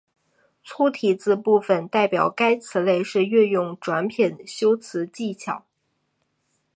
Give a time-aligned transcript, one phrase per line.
[0.63, 5.63] 粗体字部分代表该词类是运用转品修辞技巧。